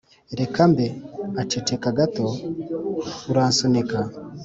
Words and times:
'reka 0.35 0.61
mbe!' 0.71 0.87
aceceka 1.41 1.89
gato.'' 1.97 2.27
'uransunika, 3.25 3.99